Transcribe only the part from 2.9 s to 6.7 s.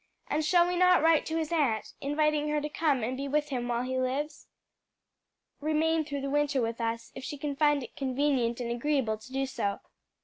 and be with him while he lives? remain through the winter